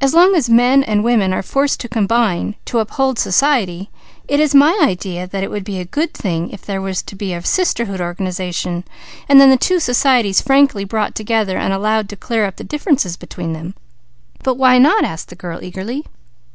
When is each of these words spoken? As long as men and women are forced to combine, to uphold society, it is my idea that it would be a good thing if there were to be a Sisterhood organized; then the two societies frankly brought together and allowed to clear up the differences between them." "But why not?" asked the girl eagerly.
As 0.00 0.14
long 0.14 0.34
as 0.34 0.48
men 0.48 0.82
and 0.82 1.04
women 1.04 1.30
are 1.34 1.42
forced 1.42 1.78
to 1.80 1.86
combine, 1.90 2.54
to 2.64 2.78
uphold 2.78 3.18
society, 3.18 3.90
it 4.26 4.40
is 4.40 4.54
my 4.54 4.78
idea 4.80 5.26
that 5.26 5.44
it 5.44 5.50
would 5.50 5.62
be 5.62 5.78
a 5.78 5.84
good 5.84 6.14
thing 6.14 6.48
if 6.48 6.62
there 6.64 6.80
were 6.80 6.94
to 6.94 7.14
be 7.14 7.34
a 7.34 7.44
Sisterhood 7.44 8.00
organized; 8.00 8.38
then 8.64 8.70
the 9.28 9.58
two 9.60 9.78
societies 9.78 10.40
frankly 10.40 10.84
brought 10.84 11.14
together 11.14 11.58
and 11.58 11.74
allowed 11.74 12.08
to 12.08 12.16
clear 12.16 12.46
up 12.46 12.56
the 12.56 12.64
differences 12.64 13.18
between 13.18 13.52
them." 13.52 13.74
"But 14.42 14.54
why 14.54 14.78
not?" 14.78 15.04
asked 15.04 15.28
the 15.28 15.36
girl 15.36 15.62
eagerly. 15.62 16.06